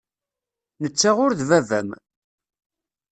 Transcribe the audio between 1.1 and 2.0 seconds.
ur d baba-m.